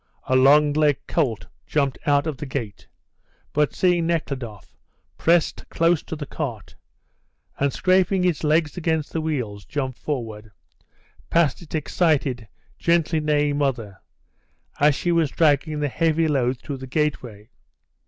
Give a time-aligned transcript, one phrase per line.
[0.23, 2.87] A long legged colt jumped out of the gate;
[3.53, 4.75] but, seeing Nekhludoff,
[5.15, 6.73] pressed close to the cart,
[7.59, 10.49] and scraping its legs against the wheels, jumped forward,
[11.29, 12.47] past its excited,
[12.79, 13.99] gently neighing mother,
[14.79, 17.51] as she was dragging the heavy load through the gateway.